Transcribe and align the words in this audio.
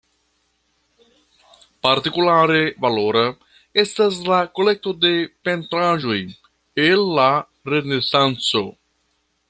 Partikulare 1.87 2.61
valora, 2.85 3.23
estas 3.83 4.17
la 4.31 4.41
kolekto 4.61 4.97
de 5.05 5.15
pentraĵoj 5.49 6.19
el 6.87 7.07
la 7.21 7.31
Renesanco. 7.75 8.67